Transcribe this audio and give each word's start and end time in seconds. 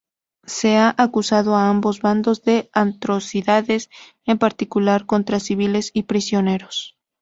Se 0.47 0.77
ha 0.77 0.95
acusado 0.97 1.55
a 1.55 1.69
ambos 1.69 2.01
bandos 2.01 2.41
de 2.41 2.71
atrocidades, 2.73 3.91
en 4.25 4.39
particular, 4.39 5.05
contra 5.05 5.39
civiles 5.39 5.91
y 5.93 6.01
prisioneros. 6.01 6.97